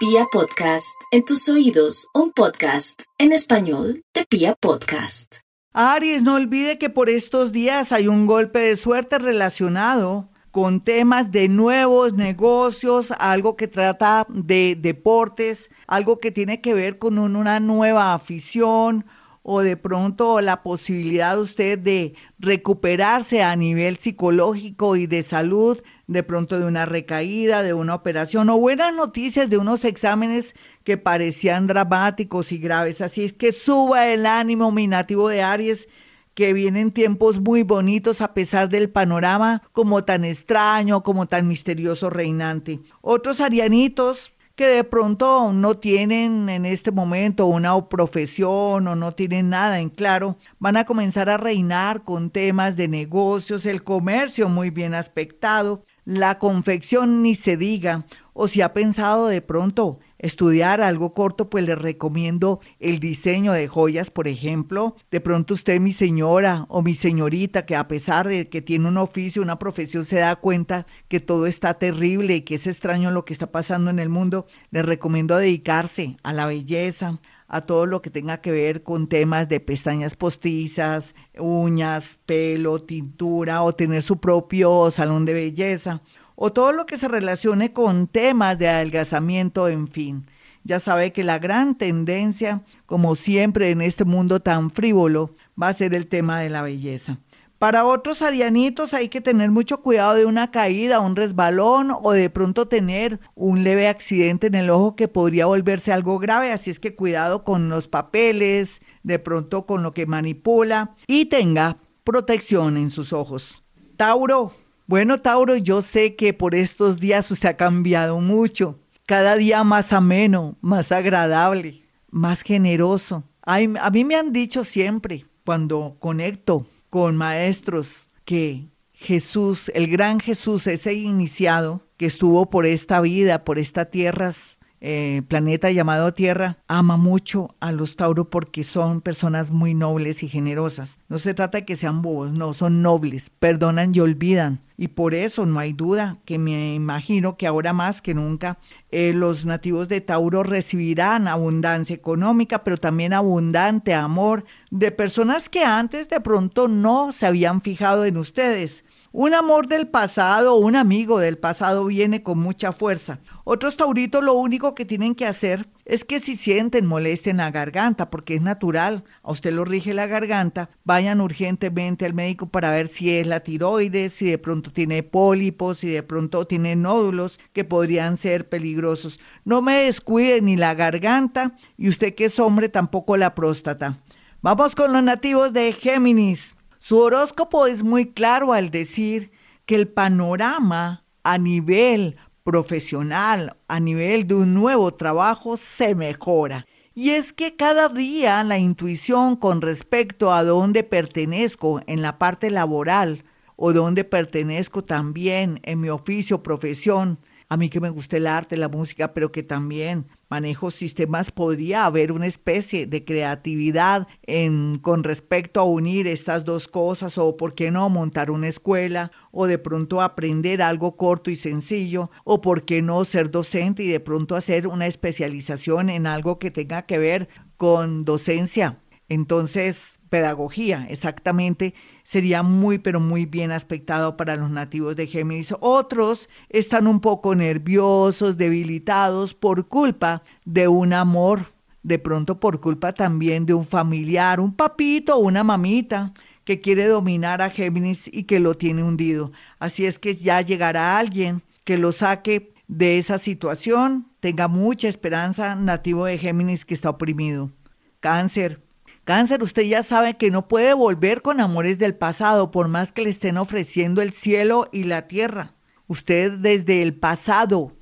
Pia 0.00 0.24
Podcast, 0.32 0.98
en 1.10 1.26
tus 1.26 1.46
oídos, 1.50 2.08
un 2.14 2.32
podcast 2.32 3.02
en 3.18 3.32
español 3.32 4.02
de 4.14 4.24
Pia 4.24 4.54
Podcast. 4.58 5.40
Aries, 5.74 6.22
no 6.22 6.36
olvide 6.36 6.78
que 6.78 6.88
por 6.88 7.10
estos 7.10 7.52
días 7.52 7.92
hay 7.92 8.08
un 8.08 8.26
golpe 8.26 8.60
de 8.60 8.76
suerte 8.76 9.18
relacionado 9.18 10.30
con 10.52 10.82
temas 10.82 11.30
de 11.30 11.48
nuevos 11.48 12.14
negocios, 12.14 13.12
algo 13.18 13.58
que 13.58 13.68
trata 13.68 14.26
de 14.30 14.74
deportes, 14.80 15.68
algo 15.86 16.18
que 16.18 16.30
tiene 16.30 16.62
que 16.62 16.72
ver 16.72 16.96
con 16.96 17.18
una 17.18 17.60
nueva 17.60 18.14
afición 18.14 19.04
o 19.42 19.62
de 19.62 19.76
pronto 19.76 20.40
la 20.40 20.62
posibilidad 20.62 21.34
de 21.34 21.40
usted 21.40 21.78
de 21.78 22.14
recuperarse 22.38 23.42
a 23.42 23.56
nivel 23.56 23.96
psicológico 23.96 24.96
y 24.96 25.06
de 25.06 25.22
salud, 25.22 25.82
de 26.06 26.22
pronto 26.22 26.58
de 26.58 26.66
una 26.66 26.86
recaída, 26.86 27.62
de 27.62 27.72
una 27.72 27.94
operación 27.94 28.50
o 28.50 28.58
buenas 28.58 28.94
noticias 28.94 29.48
de 29.48 29.58
unos 29.58 29.84
exámenes 29.84 30.54
que 30.84 30.98
parecían 30.98 31.66
dramáticos 31.66 32.52
y 32.52 32.58
graves. 32.58 33.00
Así 33.00 33.24
es 33.24 33.32
que 33.32 33.52
suba 33.52 34.08
el 34.08 34.26
ánimo, 34.26 34.72
mi 34.72 34.86
nativo 34.86 35.28
de 35.28 35.42
Aries 35.42 35.88
que 36.34 36.52
vienen 36.52 36.92
tiempos 36.92 37.40
muy 37.40 37.64
bonitos 37.64 38.20
a 38.20 38.34
pesar 38.34 38.68
del 38.68 38.88
panorama 38.88 39.62
como 39.72 40.04
tan 40.04 40.24
extraño, 40.24 41.02
como 41.02 41.26
tan 41.26 41.48
misterioso 41.48 42.08
reinante. 42.08 42.80
Otros 43.02 43.40
arianitos 43.40 44.32
que 44.54 44.66
de 44.66 44.84
pronto 44.84 45.52
no 45.52 45.78
tienen 45.78 46.48
en 46.48 46.66
este 46.66 46.90
momento 46.92 47.46
una 47.46 47.88
profesión 47.88 48.86
o 48.88 48.94
no 48.94 49.12
tienen 49.12 49.48
nada 49.48 49.80
en 49.80 49.88
claro, 49.88 50.36
van 50.58 50.76
a 50.76 50.84
comenzar 50.84 51.30
a 51.30 51.38
reinar 51.38 52.04
con 52.04 52.30
temas 52.30 52.76
de 52.76 52.88
negocios, 52.88 53.64
el 53.64 53.82
comercio 53.82 54.48
muy 54.48 54.70
bien 54.70 54.94
aspectado, 54.94 55.84
la 56.04 56.38
confección 56.38 57.22
ni 57.22 57.34
se 57.34 57.56
diga, 57.56 58.04
o 58.32 58.48
si 58.48 58.62
ha 58.62 58.72
pensado 58.72 59.28
de 59.28 59.42
pronto 59.42 59.98
estudiar 60.20 60.82
algo 60.82 61.14
corto, 61.14 61.50
pues 61.50 61.64
le 61.64 61.74
recomiendo 61.74 62.60
el 62.78 63.00
diseño 63.00 63.52
de 63.52 63.68
joyas, 63.68 64.10
por 64.10 64.28
ejemplo. 64.28 64.94
De 65.10 65.20
pronto 65.20 65.54
usted, 65.54 65.80
mi 65.80 65.92
señora 65.92 66.66
o 66.68 66.82
mi 66.82 66.94
señorita, 66.94 67.66
que 67.66 67.74
a 67.74 67.88
pesar 67.88 68.28
de 68.28 68.48
que 68.48 68.62
tiene 68.62 68.88
un 68.88 68.98
oficio, 68.98 69.42
una 69.42 69.58
profesión, 69.58 70.04
se 70.04 70.20
da 70.20 70.36
cuenta 70.36 70.86
que 71.08 71.20
todo 71.20 71.46
está 71.46 71.74
terrible 71.74 72.36
y 72.36 72.40
que 72.42 72.56
es 72.56 72.66
extraño 72.66 73.10
lo 73.10 73.24
que 73.24 73.32
está 73.32 73.50
pasando 73.50 73.90
en 73.90 73.98
el 73.98 74.10
mundo, 74.10 74.46
le 74.70 74.82
recomiendo 74.82 75.36
dedicarse 75.36 76.16
a 76.22 76.32
la 76.32 76.46
belleza, 76.46 77.18
a 77.48 77.62
todo 77.62 77.86
lo 77.86 78.00
que 78.00 78.10
tenga 78.10 78.40
que 78.40 78.52
ver 78.52 78.84
con 78.84 79.08
temas 79.08 79.48
de 79.48 79.58
pestañas 79.58 80.14
postizas, 80.14 81.16
uñas, 81.36 82.18
pelo, 82.24 82.80
tintura 82.80 83.62
o 83.62 83.72
tener 83.72 84.02
su 84.02 84.20
propio 84.20 84.90
salón 84.92 85.24
de 85.24 85.34
belleza 85.34 86.00
o 86.42 86.54
todo 86.54 86.72
lo 86.72 86.86
que 86.86 86.96
se 86.96 87.06
relacione 87.06 87.74
con 87.74 88.06
temas 88.06 88.58
de 88.58 88.66
adelgazamiento, 88.66 89.68
en 89.68 89.86
fin. 89.86 90.26
Ya 90.64 90.80
sabe 90.80 91.12
que 91.12 91.22
la 91.22 91.38
gran 91.38 91.74
tendencia, 91.74 92.62
como 92.86 93.14
siempre 93.14 93.70
en 93.70 93.82
este 93.82 94.06
mundo 94.06 94.40
tan 94.40 94.70
frívolo, 94.70 95.36
va 95.60 95.68
a 95.68 95.74
ser 95.74 95.92
el 95.92 96.06
tema 96.06 96.40
de 96.40 96.48
la 96.48 96.62
belleza. 96.62 97.18
Para 97.58 97.84
otros 97.84 98.22
arianitos 98.22 98.94
hay 98.94 99.10
que 99.10 99.20
tener 99.20 99.50
mucho 99.50 99.82
cuidado 99.82 100.14
de 100.14 100.24
una 100.24 100.50
caída, 100.50 101.00
un 101.00 101.14
resbalón 101.14 101.94
o 102.02 102.12
de 102.12 102.30
pronto 102.30 102.66
tener 102.68 103.20
un 103.34 103.62
leve 103.62 103.86
accidente 103.86 104.46
en 104.46 104.54
el 104.54 104.70
ojo 104.70 104.96
que 104.96 105.08
podría 105.08 105.44
volverse 105.44 105.92
algo 105.92 106.18
grave, 106.18 106.52
así 106.52 106.70
es 106.70 106.80
que 106.80 106.96
cuidado 106.96 107.44
con 107.44 107.68
los 107.68 107.86
papeles, 107.86 108.80
de 109.02 109.18
pronto 109.18 109.66
con 109.66 109.82
lo 109.82 109.92
que 109.92 110.06
manipula 110.06 110.94
y 111.06 111.26
tenga 111.26 111.76
protección 112.02 112.78
en 112.78 112.88
sus 112.88 113.12
ojos. 113.12 113.62
Tauro, 113.98 114.54
bueno, 114.90 115.18
Tauro, 115.18 115.54
yo 115.56 115.82
sé 115.82 116.16
que 116.16 116.34
por 116.34 116.56
estos 116.56 116.98
días 116.98 117.30
usted 117.30 117.50
ha 117.50 117.56
cambiado 117.56 118.18
mucho. 118.20 118.80
Cada 119.06 119.36
día 119.36 119.62
más 119.62 119.92
ameno, 119.92 120.56
más 120.60 120.90
agradable, 120.90 121.84
más 122.10 122.42
generoso. 122.42 123.22
a 123.42 123.60
mí 123.92 124.04
me 124.04 124.16
han 124.16 124.32
dicho 124.32 124.64
siempre, 124.64 125.26
cuando 125.44 125.94
conecto 126.00 126.66
con 126.90 127.16
maestros, 127.16 128.08
que 128.24 128.66
Jesús, 128.92 129.70
el 129.76 129.86
gran 129.86 130.18
Jesús, 130.18 130.66
ese 130.66 130.94
iniciado 130.94 131.86
que 131.96 132.06
estuvo 132.06 132.50
por 132.50 132.66
esta 132.66 133.00
vida, 133.00 133.44
por 133.44 133.60
estas 133.60 133.92
tierras 133.92 134.58
eh, 134.82 135.22
planeta 135.28 135.70
llamado 135.70 136.14
Tierra 136.14 136.56
ama 136.66 136.96
mucho 136.96 137.54
a 137.60 137.70
los 137.70 137.96
Tauro 137.96 138.30
porque 138.30 138.64
son 138.64 139.02
personas 139.02 139.50
muy 139.50 139.74
nobles 139.74 140.22
y 140.22 140.28
generosas. 140.28 140.98
No 141.08 141.18
se 141.18 141.34
trata 141.34 141.58
de 141.58 141.64
que 141.66 141.76
sean 141.76 142.00
bobos, 142.00 142.32
no, 142.32 142.54
son 142.54 142.80
nobles, 142.80 143.30
perdonan 143.30 143.92
y 143.94 144.00
olvidan. 144.00 144.60
Y 144.78 144.88
por 144.88 145.12
eso 145.12 145.44
no 145.44 145.58
hay 145.58 145.74
duda 145.74 146.16
que 146.24 146.38
me 146.38 146.72
imagino 146.72 147.36
que 147.36 147.46
ahora 147.46 147.74
más 147.74 148.00
que 148.00 148.14
nunca 148.14 148.58
eh, 148.90 149.12
los 149.12 149.44
nativos 149.44 149.88
de 149.88 150.00
Tauro 150.00 150.42
recibirán 150.42 151.28
abundancia 151.28 151.94
económica, 151.94 152.64
pero 152.64 152.78
también 152.78 153.12
abundante 153.12 153.92
amor 153.92 154.46
de 154.70 154.90
personas 154.90 155.50
que 155.50 155.62
antes 155.64 156.08
de 156.08 156.22
pronto 156.22 156.68
no 156.68 157.12
se 157.12 157.26
habían 157.26 157.60
fijado 157.60 158.06
en 158.06 158.16
ustedes 158.16 158.84
un 159.12 159.34
amor 159.34 159.66
del 159.66 159.88
pasado 159.88 160.54
o 160.54 160.60
un 160.60 160.76
amigo 160.76 161.18
del 161.18 161.36
pasado 161.36 161.86
viene 161.86 162.22
con 162.22 162.38
mucha 162.38 162.70
fuerza. 162.70 163.18
Otros 163.42 163.76
tauritos 163.76 164.22
lo 164.22 164.34
único 164.34 164.76
que 164.76 164.84
tienen 164.84 165.16
que 165.16 165.26
hacer 165.26 165.68
es 165.84 166.04
que 166.04 166.20
si 166.20 166.36
sienten 166.36 166.86
molestia 166.86 167.30
en 167.30 167.38
la 167.38 167.50
garganta, 167.50 168.08
porque 168.08 168.36
es 168.36 168.42
natural, 168.42 169.02
a 169.24 169.32
usted 169.32 169.52
lo 169.52 169.64
rige 169.64 169.94
la 169.94 170.06
garganta, 170.06 170.70
vayan 170.84 171.20
urgentemente 171.20 172.06
al 172.06 172.14
médico 172.14 172.46
para 172.46 172.70
ver 172.70 172.86
si 172.86 173.10
es 173.10 173.26
la 173.26 173.40
tiroides, 173.40 174.12
si 174.12 174.26
de 174.26 174.38
pronto 174.38 174.70
tiene 174.72 175.02
pólipos, 175.02 175.78
si 175.78 175.88
de 175.88 176.04
pronto 176.04 176.46
tiene 176.46 176.76
nódulos 176.76 177.40
que 177.52 177.64
podrían 177.64 178.16
ser 178.16 178.48
peligrosos. 178.48 179.18
No 179.44 179.60
me 179.60 179.82
descuide 179.82 180.40
ni 180.40 180.56
la 180.56 180.74
garganta 180.74 181.56
y 181.76 181.88
usted 181.88 182.14
que 182.14 182.26
es 182.26 182.38
hombre 182.38 182.68
tampoco 182.68 183.16
la 183.16 183.34
próstata. 183.34 183.98
Vamos 184.40 184.76
con 184.76 184.92
los 184.92 185.02
nativos 185.02 185.52
de 185.52 185.72
Géminis. 185.72 186.54
Su 186.82 186.98
horóscopo 186.98 187.66
es 187.66 187.82
muy 187.82 188.06
claro 188.06 188.54
al 188.54 188.70
decir 188.70 189.32
que 189.66 189.74
el 189.74 189.86
panorama 189.86 191.04
a 191.22 191.36
nivel 191.36 192.16
profesional, 192.42 193.54
a 193.68 193.80
nivel 193.80 194.26
de 194.26 194.34
un 194.36 194.54
nuevo 194.54 194.90
trabajo, 194.94 195.58
se 195.58 195.94
mejora. 195.94 196.66
Y 196.94 197.10
es 197.10 197.34
que 197.34 197.54
cada 197.54 197.90
día 197.90 198.42
la 198.44 198.58
intuición 198.58 199.36
con 199.36 199.60
respecto 199.60 200.32
a 200.32 200.42
dónde 200.42 200.82
pertenezco 200.82 201.82
en 201.86 202.00
la 202.00 202.18
parte 202.18 202.50
laboral 202.50 203.24
o 203.56 203.74
dónde 203.74 204.04
pertenezco 204.04 204.82
también 204.82 205.60
en 205.64 205.80
mi 205.80 205.90
oficio, 205.90 206.42
profesión, 206.42 207.18
a 207.50 207.56
mí 207.56 207.68
que 207.68 207.80
me 207.80 207.90
gusta 207.90 208.16
el 208.16 208.28
arte, 208.28 208.56
la 208.56 208.68
música, 208.68 209.12
pero 209.12 209.32
que 209.32 209.42
también 209.42 210.06
manejo 210.28 210.70
sistemas, 210.70 211.32
podría 211.32 211.84
haber 211.84 212.12
una 212.12 212.28
especie 212.28 212.86
de 212.86 213.04
creatividad 213.04 214.06
en, 214.22 214.78
con 214.78 215.02
respecto 215.02 215.58
a 215.58 215.64
unir 215.64 216.06
estas 216.06 216.44
dos 216.44 216.68
cosas 216.68 217.18
o, 217.18 217.36
¿por 217.36 217.56
qué 217.56 217.72
no, 217.72 217.90
montar 217.90 218.30
una 218.30 218.46
escuela 218.46 219.10
o 219.32 219.48
de 219.48 219.58
pronto 219.58 220.00
aprender 220.00 220.62
algo 220.62 220.96
corto 220.96 221.28
y 221.32 221.34
sencillo 221.36 222.12
o, 222.22 222.40
¿por 222.40 222.64
qué 222.64 222.82
no, 222.82 223.04
ser 223.04 223.32
docente 223.32 223.82
y 223.82 223.88
de 223.88 223.98
pronto 223.98 224.36
hacer 224.36 224.68
una 224.68 224.86
especialización 224.86 225.90
en 225.90 226.06
algo 226.06 226.38
que 226.38 226.52
tenga 226.52 226.82
que 226.82 226.98
ver 226.98 227.28
con 227.56 228.04
docencia? 228.04 228.78
Entonces, 229.08 229.98
pedagogía, 230.10 230.86
exactamente 230.90 231.74
sería 232.02 232.42
muy, 232.42 232.78
pero 232.78 233.00
muy 233.00 233.24
bien 233.24 233.52
aspectado 233.52 234.16
para 234.16 234.36
los 234.36 234.50
nativos 234.50 234.96
de 234.96 235.06
Géminis. 235.06 235.54
Otros 235.60 236.28
están 236.48 236.86
un 236.86 237.00
poco 237.00 237.34
nerviosos, 237.34 238.36
debilitados 238.36 239.32
por 239.32 239.68
culpa 239.68 240.22
de 240.44 240.68
un 240.68 240.92
amor, 240.92 241.52
de 241.82 241.98
pronto 241.98 242.40
por 242.40 242.60
culpa 242.60 242.92
también 242.92 243.46
de 243.46 243.54
un 243.54 243.64
familiar, 243.64 244.40
un 244.40 244.54
papito 244.54 245.16
o 245.16 245.20
una 245.20 245.44
mamita 245.44 246.12
que 246.44 246.60
quiere 246.60 246.86
dominar 246.86 247.40
a 247.40 247.50
Géminis 247.50 248.10
y 248.12 248.24
que 248.24 248.40
lo 248.40 248.54
tiene 248.54 248.82
hundido. 248.82 249.30
Así 249.60 249.86
es 249.86 249.98
que 249.98 250.14
ya 250.16 250.40
llegará 250.40 250.98
alguien 250.98 251.42
que 251.64 251.78
lo 251.78 251.92
saque 251.92 252.52
de 252.66 252.98
esa 252.98 253.18
situación. 253.18 254.08
Tenga 254.18 254.48
mucha 254.48 254.88
esperanza, 254.88 255.54
nativo 255.54 256.06
de 256.06 256.18
Géminis 256.18 256.64
que 256.64 256.74
está 256.74 256.90
oprimido. 256.90 257.52
Cáncer, 258.00 258.60
Cáncer, 259.04 259.42
usted 259.42 259.62
ya 259.62 259.82
sabe 259.82 260.16
que 260.16 260.30
no 260.30 260.46
puede 260.46 260.74
volver 260.74 261.22
con 261.22 261.40
amores 261.40 261.78
del 261.78 261.94
pasado, 261.94 262.50
por 262.50 262.68
más 262.68 262.92
que 262.92 263.02
le 263.02 263.10
estén 263.10 263.38
ofreciendo 263.38 264.02
el 264.02 264.12
cielo 264.12 264.68
y 264.72 264.84
la 264.84 265.08
tierra. 265.08 265.54
Usted 265.86 266.32
desde 266.32 266.82
el 266.82 266.94
pasado 266.94 267.72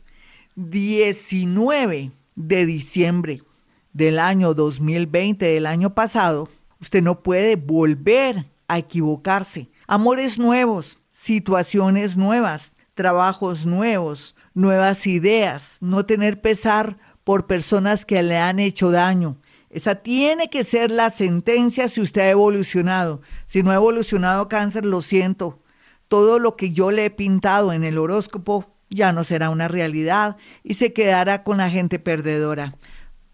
19 0.55 2.13
de 2.37 2.67
diciembre 2.67 3.43
del 3.93 4.19
año 4.19 4.55
2020, 4.55 5.45
del 5.45 5.67
año 5.67 5.95
pasado, 5.95 6.49
usted 6.81 7.03
no 7.03 7.23
puede 7.23 7.57
volver 7.57 8.47
a 8.69 8.79
equivocarse. 8.79 9.69
Amores 9.87 10.39
nuevos, 10.39 10.99
situaciones 11.13 12.17
nuevas, 12.17 12.75
trabajos 12.95 13.67
nuevos, 13.67 14.35
nuevas 14.55 15.07
ideas, 15.07 15.79
no 15.81 16.07
tener 16.07 16.41
pesar 16.41 16.97
por 17.25 17.47
personas 17.47 18.07
que 18.07 18.23
le 18.23 18.39
han 18.39 18.59
hecho 18.59 18.91
daño, 18.91 19.37
esa 19.71 19.97
tiene 19.97 20.49
que 20.49 20.65
ser 20.65 20.91
la 20.91 21.11
sentencia 21.11 21.89
si 21.89 22.01
usted 22.01 22.23
ha 22.23 22.31
evolucionado. 22.31 23.21
Si 23.47 23.63
no 23.63 23.71
ha 23.71 23.75
evolucionado 23.75 24.49
cáncer, 24.49 24.85
lo 24.85 25.03
siento. 25.03 25.63
Todo 26.09 26.39
lo 26.39 26.57
que 26.57 26.71
yo 26.71 26.91
le 26.91 27.05
he 27.05 27.11
pintado 27.11 27.73
en 27.73 27.85
el 27.85 27.99
horóscopo 27.99 28.75
ya 28.89 29.13
no 29.13 29.25
será 29.25 29.51
una 29.51 29.69
realidad 29.69 30.37
y 30.63 30.75
se 30.75 30.95
quedará 30.95 31.43
con 31.45 31.59
la 31.59 31.69
gente 31.69 31.99
perdedora. 31.99 32.77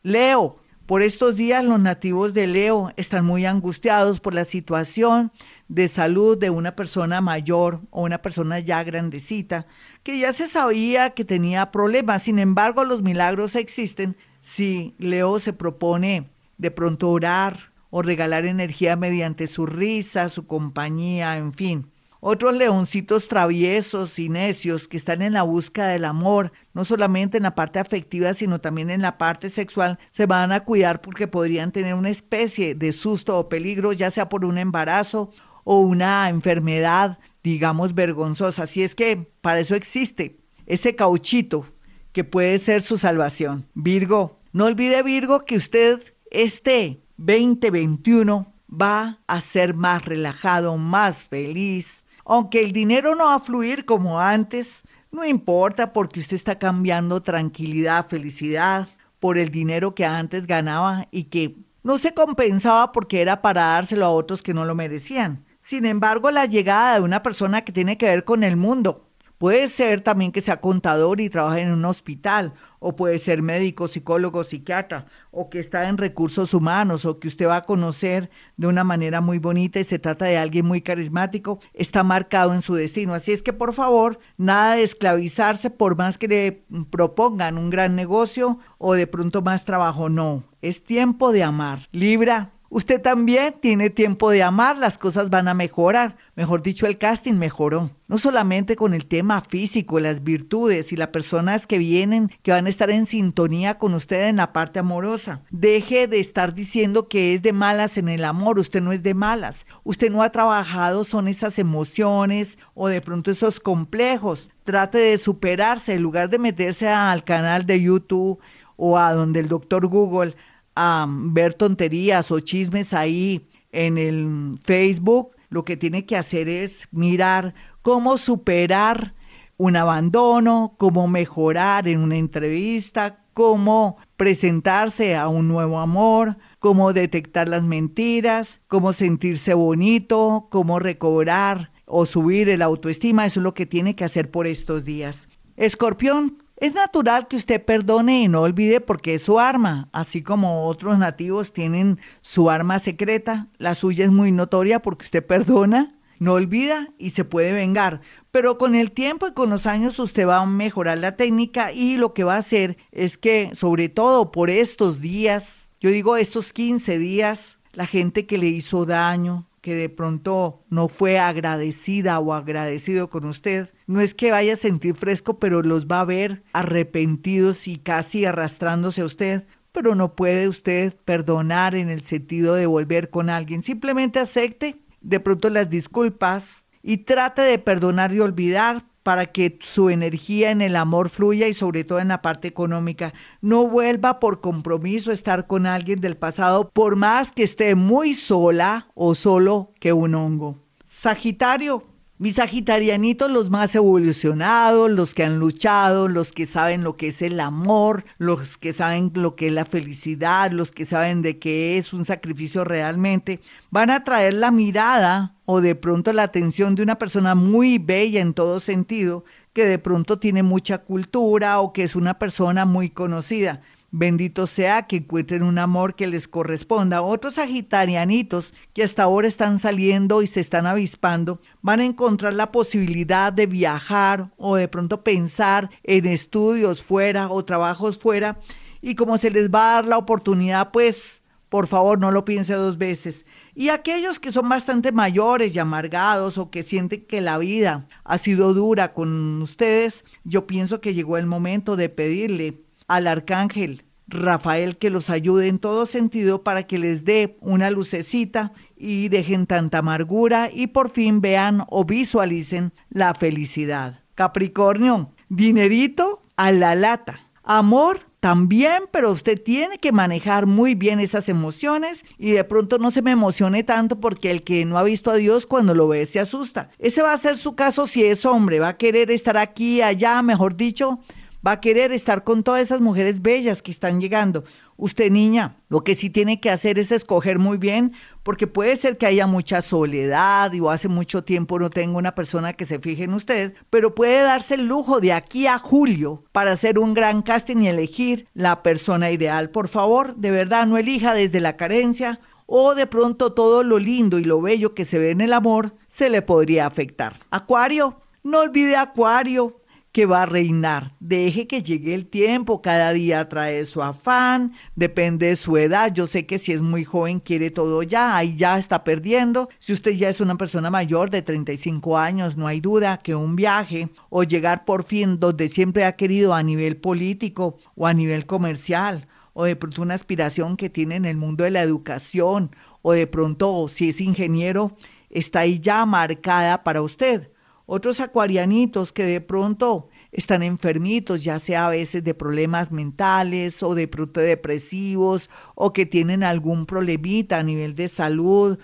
Leo, 0.02 0.58
por 0.86 1.02
estos 1.02 1.36
días 1.36 1.64
los 1.64 1.80
nativos 1.80 2.34
de 2.34 2.48
Leo 2.48 2.92
están 2.96 3.24
muy 3.24 3.46
angustiados 3.46 4.18
por 4.20 4.34
la 4.34 4.44
situación 4.44 5.32
de 5.68 5.88
salud 5.88 6.36
de 6.36 6.50
una 6.50 6.76
persona 6.76 7.20
mayor 7.20 7.80
o 7.90 8.02
una 8.02 8.20
persona 8.20 8.58
ya 8.58 8.82
grandecita, 8.82 9.66
que 10.02 10.18
ya 10.18 10.32
se 10.32 10.46
sabía 10.46 11.10
que 11.10 11.24
tenía 11.24 11.70
problemas. 11.70 12.24
Sin 12.24 12.38
embargo, 12.38 12.84
los 12.84 13.02
milagros 13.02 13.54
existen 13.56 14.16
si 14.44 14.94
Leo 14.98 15.38
se 15.38 15.54
propone 15.54 16.30
de 16.58 16.70
pronto 16.70 17.08
orar 17.08 17.72
o 17.88 18.02
regalar 18.02 18.44
energía 18.44 18.94
mediante 18.94 19.46
su 19.46 19.64
risa, 19.64 20.28
su 20.28 20.46
compañía, 20.46 21.38
en 21.38 21.54
fin. 21.54 21.90
Otros 22.20 22.54
leoncitos 22.54 23.26
traviesos 23.26 24.18
y 24.18 24.28
necios 24.28 24.86
que 24.86 24.98
están 24.98 25.22
en 25.22 25.32
la 25.32 25.44
búsqueda 25.44 25.88
del 25.88 26.04
amor, 26.04 26.52
no 26.74 26.84
solamente 26.84 27.38
en 27.38 27.44
la 27.44 27.54
parte 27.54 27.78
afectiva, 27.78 28.34
sino 28.34 28.60
también 28.60 28.90
en 28.90 29.00
la 29.00 29.16
parte 29.16 29.48
sexual, 29.48 29.98
se 30.10 30.26
van 30.26 30.52
a 30.52 30.60
cuidar 30.64 31.00
porque 31.00 31.26
podrían 31.26 31.72
tener 31.72 31.94
una 31.94 32.10
especie 32.10 32.74
de 32.74 32.92
susto 32.92 33.38
o 33.38 33.48
peligro, 33.48 33.94
ya 33.94 34.10
sea 34.10 34.28
por 34.28 34.44
un 34.44 34.58
embarazo 34.58 35.30
o 35.64 35.80
una 35.80 36.28
enfermedad, 36.28 37.18
digamos, 37.42 37.94
vergonzosa. 37.94 38.64
Así 38.64 38.82
es 38.82 38.94
que 38.94 39.30
para 39.40 39.60
eso 39.60 39.74
existe 39.74 40.38
ese 40.66 40.94
cauchito 40.94 41.66
que 42.14 42.24
puede 42.24 42.58
ser 42.58 42.80
su 42.80 42.96
salvación. 42.96 43.66
Virgo, 43.74 44.38
no 44.52 44.66
olvide 44.66 45.02
Virgo 45.02 45.44
que 45.44 45.56
usted 45.56 46.14
este 46.30 47.02
2021 47.16 48.46
va 48.70 49.18
a 49.26 49.40
ser 49.40 49.74
más 49.74 50.04
relajado, 50.04 50.78
más 50.78 51.24
feliz, 51.24 52.04
aunque 52.24 52.64
el 52.64 52.72
dinero 52.72 53.16
no 53.16 53.26
va 53.26 53.34
a 53.34 53.40
fluir 53.40 53.84
como 53.84 54.20
antes, 54.20 54.84
no 55.10 55.24
importa 55.24 55.92
porque 55.92 56.20
usted 56.20 56.36
está 56.36 56.58
cambiando 56.58 57.20
tranquilidad, 57.20 58.06
felicidad 58.08 58.88
por 59.18 59.36
el 59.36 59.50
dinero 59.50 59.94
que 59.96 60.04
antes 60.04 60.46
ganaba 60.46 61.08
y 61.10 61.24
que 61.24 61.56
no 61.82 61.98
se 61.98 62.14
compensaba 62.14 62.92
porque 62.92 63.22
era 63.22 63.42
para 63.42 63.62
dárselo 63.62 64.06
a 64.06 64.10
otros 64.10 64.40
que 64.40 64.54
no 64.54 64.64
lo 64.64 64.76
merecían. 64.76 65.44
Sin 65.60 65.84
embargo, 65.84 66.30
la 66.30 66.46
llegada 66.46 66.94
de 66.94 67.00
una 67.00 67.24
persona 67.24 67.62
que 67.62 67.72
tiene 67.72 67.98
que 67.98 68.06
ver 68.06 68.24
con 68.24 68.44
el 68.44 68.56
mundo, 68.56 69.03
puede 69.44 69.68
ser 69.68 70.00
también 70.00 70.32
que 70.32 70.40
sea 70.40 70.62
contador 70.62 71.20
y 71.20 71.28
trabaje 71.28 71.60
en 71.60 71.70
un 71.70 71.84
hospital 71.84 72.54
o 72.78 72.96
puede 72.96 73.18
ser 73.18 73.42
médico, 73.42 73.88
psicólogo, 73.88 74.42
psiquiatra, 74.42 75.04
o 75.30 75.50
que 75.50 75.58
está 75.58 75.86
en 75.90 75.98
recursos 75.98 76.54
humanos, 76.54 77.04
o 77.04 77.18
que 77.18 77.28
usted 77.28 77.46
va 77.46 77.56
a 77.56 77.64
conocer 77.64 78.30
de 78.56 78.68
una 78.68 78.84
manera 78.84 79.20
muy 79.20 79.38
bonita 79.38 79.78
y 79.78 79.84
se 79.84 79.98
trata 79.98 80.24
de 80.24 80.38
alguien 80.38 80.64
muy 80.64 80.80
carismático, 80.80 81.58
está 81.74 82.02
marcado 82.04 82.54
en 82.54 82.62
su 82.62 82.74
destino. 82.74 83.12
Así 83.12 83.32
es 83.32 83.42
que 83.42 83.52
por 83.52 83.74
favor, 83.74 84.18
nada 84.38 84.76
de 84.76 84.82
esclavizarse 84.82 85.68
por 85.68 85.94
más 85.94 86.16
que 86.16 86.28
le 86.28 86.64
propongan 86.88 87.58
un 87.58 87.68
gran 87.68 87.94
negocio 87.94 88.58
o 88.78 88.94
de 88.94 89.06
pronto 89.06 89.42
más 89.42 89.66
trabajo, 89.66 90.08
no, 90.08 90.42
es 90.62 90.84
tiempo 90.84 91.32
de 91.32 91.42
amar. 91.42 91.86
Libra, 91.92 92.53
Usted 92.74 93.00
también 93.00 93.54
tiene 93.60 93.88
tiempo 93.88 94.32
de 94.32 94.42
amar, 94.42 94.76
las 94.76 94.98
cosas 94.98 95.30
van 95.30 95.46
a 95.46 95.54
mejorar. 95.54 96.16
Mejor 96.34 96.60
dicho, 96.60 96.88
el 96.88 96.98
casting 96.98 97.34
mejoró. 97.34 97.92
No 98.08 98.18
solamente 98.18 98.74
con 98.74 98.94
el 98.94 99.06
tema 99.06 99.42
físico, 99.42 100.00
las 100.00 100.24
virtudes 100.24 100.92
y 100.92 100.96
las 100.96 101.10
personas 101.10 101.68
que 101.68 101.78
vienen, 101.78 102.32
que 102.42 102.50
van 102.50 102.66
a 102.66 102.68
estar 102.68 102.90
en 102.90 103.06
sintonía 103.06 103.78
con 103.78 103.94
usted 103.94 104.26
en 104.26 104.38
la 104.38 104.52
parte 104.52 104.80
amorosa. 104.80 105.42
Deje 105.50 106.08
de 106.08 106.18
estar 106.18 106.52
diciendo 106.52 107.06
que 107.06 107.32
es 107.32 107.42
de 107.42 107.52
malas 107.52 107.96
en 107.96 108.08
el 108.08 108.24
amor. 108.24 108.58
Usted 108.58 108.82
no 108.82 108.90
es 108.90 109.04
de 109.04 109.14
malas. 109.14 109.66
Usted 109.84 110.10
no 110.10 110.24
ha 110.24 110.32
trabajado, 110.32 111.04
son 111.04 111.28
esas 111.28 111.60
emociones 111.60 112.58
o 112.74 112.88
de 112.88 113.00
pronto 113.00 113.30
esos 113.30 113.60
complejos. 113.60 114.50
Trate 114.64 114.98
de 114.98 115.18
superarse 115.18 115.94
en 115.94 116.02
lugar 116.02 116.28
de 116.28 116.40
meterse 116.40 116.88
al 116.88 117.22
canal 117.22 117.66
de 117.66 117.80
YouTube 117.80 118.40
o 118.76 118.98
a 118.98 119.12
donde 119.12 119.38
el 119.38 119.46
doctor 119.46 119.86
Google 119.86 120.34
a 120.74 121.06
ver 121.08 121.54
tonterías 121.54 122.30
o 122.30 122.40
chismes 122.40 122.92
ahí 122.92 123.48
en 123.72 123.98
el 123.98 124.58
Facebook, 124.62 125.34
lo 125.48 125.64
que 125.64 125.76
tiene 125.76 126.06
que 126.06 126.16
hacer 126.16 126.48
es 126.48 126.88
mirar 126.90 127.54
cómo 127.82 128.18
superar 128.18 129.14
un 129.56 129.76
abandono, 129.76 130.74
cómo 130.78 131.06
mejorar 131.06 131.88
en 131.88 132.00
una 132.00 132.16
entrevista, 132.16 133.24
cómo 133.34 133.98
presentarse 134.16 135.16
a 135.16 135.28
un 135.28 135.48
nuevo 135.48 135.80
amor, 135.80 136.38
cómo 136.58 136.92
detectar 136.92 137.48
las 137.48 137.62
mentiras, 137.62 138.60
cómo 138.68 138.92
sentirse 138.92 139.54
bonito, 139.54 140.48
cómo 140.50 140.78
recobrar 140.78 141.72
o 141.84 142.06
subir 142.06 142.48
el 142.48 142.62
autoestima. 142.62 143.26
Eso 143.26 143.40
es 143.40 143.44
lo 143.44 143.54
que 143.54 143.66
tiene 143.66 143.94
que 143.94 144.04
hacer 144.04 144.30
por 144.30 144.46
estos 144.46 144.84
días. 144.84 145.28
Escorpión, 145.56 146.43
es 146.56 146.74
natural 146.74 147.26
que 147.26 147.36
usted 147.36 147.64
perdone 147.64 148.22
y 148.22 148.28
no 148.28 148.42
olvide 148.42 148.80
porque 148.80 149.14
es 149.14 149.22
su 149.22 149.40
arma, 149.40 149.88
así 149.92 150.22
como 150.22 150.66
otros 150.66 150.98
nativos 150.98 151.52
tienen 151.52 151.98
su 152.20 152.48
arma 152.48 152.78
secreta, 152.78 153.48
la 153.58 153.74
suya 153.74 154.04
es 154.04 154.12
muy 154.12 154.30
notoria 154.30 154.80
porque 154.80 155.04
usted 155.04 155.26
perdona, 155.26 155.98
no 156.20 156.34
olvida 156.34 156.88
y 156.96 157.10
se 157.10 157.24
puede 157.24 157.52
vengar. 157.52 158.00
Pero 158.30 158.56
con 158.56 158.74
el 158.76 158.92
tiempo 158.92 159.26
y 159.26 159.32
con 159.32 159.50
los 159.50 159.66
años 159.66 159.98
usted 159.98 160.28
va 160.28 160.38
a 160.38 160.46
mejorar 160.46 160.98
la 160.98 161.16
técnica 161.16 161.72
y 161.72 161.96
lo 161.96 162.14
que 162.14 162.24
va 162.24 162.36
a 162.36 162.38
hacer 162.38 162.78
es 162.92 163.18
que, 163.18 163.50
sobre 163.54 163.88
todo 163.88 164.30
por 164.30 164.48
estos 164.48 165.00
días, 165.00 165.72
yo 165.80 165.90
digo 165.90 166.16
estos 166.16 166.52
15 166.52 166.98
días, 166.98 167.58
la 167.72 167.86
gente 167.86 168.26
que 168.26 168.38
le 168.38 168.46
hizo 168.46 168.86
daño, 168.86 169.46
que 169.64 169.74
de 169.74 169.88
pronto 169.88 170.62
no 170.68 170.88
fue 170.88 171.18
agradecida 171.18 172.18
o 172.18 172.34
agradecido 172.34 173.08
con 173.08 173.24
usted, 173.24 173.70
no 173.86 174.02
es 174.02 174.12
que 174.12 174.30
vaya 174.30 174.52
a 174.52 174.56
sentir 174.56 174.94
fresco, 174.94 175.38
pero 175.38 175.62
los 175.62 175.86
va 175.86 176.00
a 176.00 176.04
ver 176.04 176.42
arrepentidos 176.52 177.66
y 177.66 177.78
casi 177.78 178.26
arrastrándose 178.26 179.00
a 179.00 179.06
usted, 179.06 179.46
pero 179.72 179.94
no 179.94 180.16
puede 180.16 180.48
usted 180.48 180.94
perdonar 181.06 181.74
en 181.76 181.88
el 181.88 182.02
sentido 182.02 182.54
de 182.56 182.66
volver 182.66 183.08
con 183.08 183.30
alguien. 183.30 183.62
Simplemente 183.62 184.18
acepte 184.18 184.82
de 185.00 185.18
pronto 185.18 185.48
las 185.48 185.70
disculpas 185.70 186.66
y 186.82 186.98
trate 186.98 187.40
de 187.40 187.58
perdonar 187.58 188.12
y 188.12 188.20
olvidar, 188.20 188.84
para 189.04 189.26
que 189.26 189.58
su 189.60 189.90
energía 189.90 190.50
en 190.50 190.62
el 190.62 190.74
amor 190.74 191.10
fluya 191.10 191.46
y 191.46 191.54
sobre 191.54 191.84
todo 191.84 192.00
en 192.00 192.08
la 192.08 192.22
parte 192.22 192.48
económica. 192.48 193.14
No 193.40 193.68
vuelva 193.68 194.18
por 194.18 194.40
compromiso 194.40 195.10
a 195.10 195.14
estar 195.14 195.46
con 195.46 195.66
alguien 195.66 196.00
del 196.00 196.16
pasado, 196.16 196.70
por 196.72 196.96
más 196.96 197.30
que 197.30 197.44
esté 197.44 197.76
muy 197.76 198.14
sola 198.14 198.88
o 198.94 199.14
solo 199.14 199.72
que 199.78 199.92
un 199.92 200.16
hongo. 200.16 200.58
Sagitario, 200.84 201.84
mis 202.16 202.36
sagitarianitos, 202.36 203.28
los 203.28 203.50
más 203.50 203.74
evolucionados, 203.74 204.88
los 204.88 205.14
que 205.14 205.24
han 205.24 205.40
luchado, 205.40 206.06
los 206.06 206.30
que 206.30 206.46
saben 206.46 206.84
lo 206.84 206.96
que 206.96 207.08
es 207.08 207.22
el 207.22 207.40
amor, 207.40 208.04
los 208.18 208.56
que 208.56 208.72
saben 208.72 209.10
lo 209.14 209.34
que 209.34 209.48
es 209.48 209.52
la 209.52 209.64
felicidad, 209.64 210.52
los 210.52 210.70
que 210.70 210.84
saben 210.84 211.22
de 211.22 211.40
qué 211.40 211.76
es 211.76 211.92
un 211.92 212.04
sacrificio 212.04 212.62
realmente, 212.62 213.40
van 213.70 213.90
a 213.90 214.04
traer 214.04 214.34
la 214.34 214.52
mirada 214.52 215.34
o 215.44 215.60
de 215.60 215.74
pronto 215.74 216.12
la 216.12 216.22
atención 216.22 216.76
de 216.76 216.84
una 216.84 216.98
persona 216.98 217.34
muy 217.34 217.78
bella 217.78 218.20
en 218.20 218.32
todo 218.32 218.60
sentido, 218.60 219.24
que 219.52 219.64
de 219.64 219.80
pronto 219.80 220.18
tiene 220.18 220.44
mucha 220.44 220.78
cultura 220.78 221.58
o 221.60 221.72
que 221.72 221.82
es 221.82 221.96
una 221.96 222.18
persona 222.20 222.64
muy 222.64 222.90
conocida. 222.90 223.60
Bendito 223.96 224.48
sea 224.48 224.88
que 224.88 224.96
encuentren 224.96 225.44
un 225.44 225.56
amor 225.56 225.94
que 225.94 226.08
les 226.08 226.26
corresponda. 226.26 227.00
Otros 227.00 227.34
sagitarianitos 227.34 228.52
que 228.72 228.82
hasta 228.82 229.04
ahora 229.04 229.28
están 229.28 229.60
saliendo 229.60 230.20
y 230.20 230.26
se 230.26 230.40
están 230.40 230.66
avispando 230.66 231.40
van 231.62 231.78
a 231.78 231.84
encontrar 231.84 232.34
la 232.34 232.50
posibilidad 232.50 233.32
de 233.32 233.46
viajar 233.46 234.32
o 234.36 234.56
de 234.56 234.66
pronto 234.66 235.04
pensar 235.04 235.70
en 235.84 236.06
estudios 236.06 236.82
fuera 236.82 237.30
o 237.30 237.44
trabajos 237.44 237.96
fuera. 237.96 238.40
Y 238.82 238.96
como 238.96 239.16
se 239.16 239.30
les 239.30 239.48
va 239.48 239.70
a 239.70 239.74
dar 239.74 239.86
la 239.86 239.98
oportunidad, 239.98 240.72
pues 240.72 241.22
por 241.48 241.68
favor 241.68 242.00
no 242.00 242.10
lo 242.10 242.24
piense 242.24 242.54
dos 242.54 242.78
veces. 242.78 243.24
Y 243.54 243.68
aquellos 243.68 244.18
que 244.18 244.32
son 244.32 244.48
bastante 244.48 244.90
mayores 244.90 245.54
y 245.54 245.60
amargados 245.60 246.36
o 246.36 246.50
que 246.50 246.64
sienten 246.64 247.06
que 247.06 247.20
la 247.20 247.38
vida 247.38 247.86
ha 248.02 248.18
sido 248.18 248.54
dura 248.54 248.92
con 248.92 249.40
ustedes, 249.40 250.04
yo 250.24 250.48
pienso 250.48 250.80
que 250.80 250.94
llegó 250.94 251.16
el 251.16 251.26
momento 251.26 251.76
de 251.76 251.90
pedirle 251.90 252.64
al 252.86 253.06
arcángel 253.06 253.84
Rafael 254.06 254.76
que 254.76 254.90
los 254.90 255.10
ayude 255.10 255.48
en 255.48 255.58
todo 255.58 255.86
sentido 255.86 256.42
para 256.42 256.64
que 256.64 256.78
les 256.78 257.04
dé 257.04 257.36
una 257.40 257.70
lucecita 257.70 258.52
y 258.76 259.08
dejen 259.08 259.46
tanta 259.46 259.78
amargura 259.78 260.50
y 260.52 260.68
por 260.68 260.90
fin 260.90 261.20
vean 261.20 261.64
o 261.68 261.84
visualicen 261.84 262.72
la 262.90 263.14
felicidad. 263.14 264.00
Capricornio, 264.14 265.12
dinerito 265.28 266.22
a 266.36 266.52
la 266.52 266.74
lata. 266.74 267.20
Amor 267.42 268.00
también, 268.20 268.84
pero 268.90 269.10
usted 269.10 269.42
tiene 269.42 269.78
que 269.78 269.92
manejar 269.92 270.46
muy 270.46 270.74
bien 270.74 270.98
esas 270.98 271.28
emociones 271.28 272.04
y 272.16 272.30
de 272.30 272.44
pronto 272.44 272.78
no 272.78 272.90
se 272.90 273.02
me 273.02 273.10
emocione 273.10 273.64
tanto 273.64 274.00
porque 274.00 274.30
el 274.30 274.42
que 274.42 274.64
no 274.64 274.78
ha 274.78 274.82
visto 274.82 275.10
a 275.10 275.16
Dios 275.16 275.46
cuando 275.46 275.74
lo 275.74 275.88
ve 275.88 276.06
se 276.06 276.20
asusta. 276.20 276.70
Ese 276.78 277.02
va 277.02 277.12
a 277.12 277.18
ser 277.18 277.36
su 277.36 277.54
caso 277.54 277.86
si 277.86 278.02
es 278.02 278.24
hombre, 278.24 278.60
va 278.60 278.68
a 278.68 278.76
querer 278.78 279.10
estar 279.10 279.36
aquí, 279.36 279.82
allá, 279.82 280.22
mejor 280.22 280.56
dicho, 280.56 281.00
va 281.46 281.52
a 281.52 281.60
querer 281.60 281.92
estar 281.92 282.24
con 282.24 282.42
todas 282.42 282.62
esas 282.62 282.80
mujeres 282.80 283.20
bellas 283.20 283.62
que 283.62 283.70
están 283.70 284.00
llegando. 284.00 284.44
Usted, 284.76 285.10
niña, 285.10 285.56
lo 285.68 285.84
que 285.84 285.94
sí 285.94 286.10
tiene 286.10 286.40
que 286.40 286.50
hacer 286.50 286.78
es 286.78 286.90
escoger 286.90 287.38
muy 287.38 287.58
bien, 287.58 287.92
porque 288.22 288.46
puede 288.46 288.76
ser 288.76 288.98
que 288.98 289.06
haya 289.06 289.26
mucha 289.26 289.60
soledad 289.62 290.52
y 290.52 290.60
o 290.60 290.70
hace 290.70 290.88
mucho 290.88 291.22
tiempo 291.22 291.58
no 291.58 291.70
tenga 291.70 291.98
una 291.98 292.14
persona 292.14 292.54
que 292.54 292.64
se 292.64 292.78
fije 292.78 293.04
en 293.04 293.14
usted, 293.14 293.54
pero 293.70 293.94
puede 293.94 294.22
darse 294.22 294.54
el 294.54 294.66
lujo 294.66 295.00
de 295.00 295.12
aquí 295.12 295.46
a 295.46 295.58
julio 295.58 296.24
para 296.32 296.52
hacer 296.52 296.78
un 296.78 296.94
gran 296.94 297.22
casting 297.22 297.58
y 297.58 297.68
elegir 297.68 298.26
la 298.34 298.62
persona 298.62 299.10
ideal. 299.10 299.50
Por 299.50 299.68
favor, 299.68 300.16
de 300.16 300.30
verdad, 300.30 300.66
no 300.66 300.78
elija 300.78 301.14
desde 301.14 301.40
la 301.40 301.56
carencia 301.56 302.20
o 302.46 302.74
de 302.74 302.86
pronto 302.86 303.32
todo 303.32 303.62
lo 303.62 303.78
lindo 303.78 304.18
y 304.18 304.24
lo 304.24 304.40
bello 304.40 304.74
que 304.74 304.84
se 304.84 304.98
ve 304.98 305.10
en 305.10 305.20
el 305.20 305.32
amor 305.32 305.74
se 305.88 306.10
le 306.10 306.22
podría 306.22 306.66
afectar. 306.66 307.20
Acuario, 307.30 308.00
no 308.22 308.40
olvide 308.40 308.76
Acuario 308.76 309.60
que 309.94 310.06
va 310.06 310.24
a 310.24 310.26
reinar. 310.26 310.96
Deje 310.98 311.46
que 311.46 311.62
llegue 311.62 311.94
el 311.94 312.06
tiempo, 312.06 312.60
cada 312.60 312.92
día 312.92 313.28
trae 313.28 313.64
su 313.64 313.80
afán, 313.80 314.52
depende 314.74 315.26
de 315.26 315.36
su 315.36 315.56
edad. 315.56 315.94
Yo 315.94 316.08
sé 316.08 316.26
que 316.26 316.36
si 316.36 316.50
es 316.50 316.62
muy 316.62 316.82
joven 316.82 317.20
quiere 317.20 317.52
todo 317.52 317.80
ya, 317.84 318.16
ahí 318.16 318.36
ya 318.36 318.58
está 318.58 318.82
perdiendo. 318.82 319.48
Si 319.60 319.72
usted 319.72 319.92
ya 319.92 320.08
es 320.08 320.20
una 320.20 320.36
persona 320.36 320.68
mayor 320.68 321.10
de 321.10 321.22
35 321.22 321.96
años, 321.96 322.36
no 322.36 322.48
hay 322.48 322.60
duda 322.60 322.98
que 323.04 323.14
un 323.14 323.36
viaje 323.36 323.88
o 324.10 324.24
llegar 324.24 324.64
por 324.64 324.82
fin 324.82 325.20
donde 325.20 325.46
siempre 325.46 325.84
ha 325.84 325.94
querido 325.94 326.34
a 326.34 326.42
nivel 326.42 326.76
político 326.76 327.58
o 327.76 327.86
a 327.86 327.94
nivel 327.94 328.26
comercial 328.26 329.06
o 329.32 329.44
de 329.44 329.54
pronto 329.54 329.82
una 329.82 329.94
aspiración 329.94 330.56
que 330.56 330.70
tiene 330.70 330.96
en 330.96 331.04
el 331.04 331.16
mundo 331.16 331.44
de 331.44 331.52
la 331.52 331.62
educación 331.62 332.50
o 332.82 332.94
de 332.94 333.06
pronto 333.06 333.68
si 333.68 333.90
es 333.90 334.00
ingeniero, 334.00 334.76
está 335.08 335.40
ahí 335.40 335.60
ya 335.60 335.86
marcada 335.86 336.64
para 336.64 336.82
usted 336.82 337.30
otros 337.66 338.00
acuarianitos 338.00 338.92
que 338.92 339.04
de 339.04 339.20
pronto 339.20 339.88
están 340.12 340.42
enfermitos, 340.42 341.24
ya 341.24 341.38
sea 341.38 341.66
a 341.66 341.70
veces 341.70 342.04
de 342.04 342.14
problemas 342.14 342.70
mentales 342.70 343.62
o 343.62 343.74
de 343.74 343.88
pronto 343.88 344.20
depresivos 344.20 345.30
o 345.54 345.72
que 345.72 345.86
tienen 345.86 346.22
algún 346.22 346.66
problemita 346.66 347.38
a 347.38 347.42
nivel 347.42 347.74
de 347.74 347.88
salud 347.88 348.58